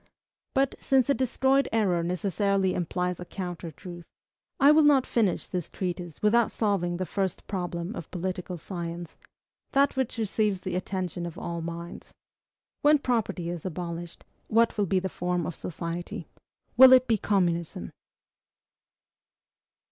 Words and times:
But, 0.55 0.73
since 0.79 1.11
a 1.11 1.13
destroyed 1.13 1.69
error 1.71 2.01
necessarily 2.01 2.73
implies 2.73 3.19
a 3.19 3.23
counter 3.25 3.69
truth, 3.69 4.03
I 4.59 4.71
will 4.71 4.81
not 4.81 5.05
finish 5.05 5.47
this 5.47 5.69
treatise 5.69 6.19
without 6.23 6.51
solving 6.51 6.97
the 6.97 7.05
first 7.05 7.45
problem 7.45 7.95
of 7.95 8.09
political 8.09 8.57
science, 8.57 9.15
that 9.73 9.95
which 9.95 10.17
receives 10.17 10.61
the 10.61 10.75
attention 10.75 11.27
of 11.27 11.37
all 11.37 11.61
minds. 11.61 12.15
WHEN 12.81 12.97
PROPERTY 12.97 13.51
IS 13.51 13.63
ABOLISHED, 13.63 14.25
WHAT 14.47 14.75
WILL 14.75 14.87
BE 14.87 14.99
THE 14.99 15.07
FORM 15.07 15.45
OF 15.45 15.55
SOCIETY! 15.55 16.27
WILL 16.77 16.93
IT 16.93 17.07
BE 17.07 17.19
COMMUNISM? 17.19 17.91